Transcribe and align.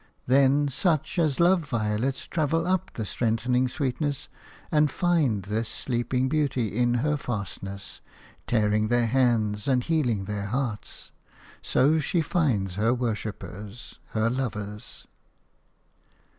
Then 0.25 0.67
such 0.67 1.19
as 1.19 1.39
love 1.39 1.63
violets 1.69 2.25
travel 2.25 2.65
up 2.65 2.89
the 2.95 3.05
strengthening 3.05 3.67
sweetness 3.67 4.29
and 4.71 4.89
find 4.89 5.43
this 5.43 5.69
sleeping 5.69 6.27
beauty 6.27 6.75
in 6.75 6.95
her 7.05 7.17
fastness, 7.17 8.01
tearing 8.47 8.87
their 8.87 9.05
hands 9.05 9.67
and 9.67 9.83
healing 9.83 10.25
their 10.25 10.47
hearts. 10.47 11.11
So 11.61 11.99
she 11.99 12.21
finds 12.21 12.77
her 12.77 12.95
worshippers, 12.95 13.99
her 14.07 14.27
lovers. 14.27 15.05